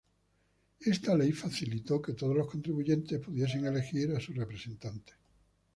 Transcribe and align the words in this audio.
Esta 0.79 1.15
ley 1.15 1.31
facilitó 1.31 2.01
que 2.01 2.13
todos 2.13 2.35
los 2.35 2.47
contribuyentes 2.49 3.19
pudiesen 3.23 3.67
elegir 3.67 4.09
a 4.15 4.19
sus 4.19 4.35
representantes. 4.35 5.13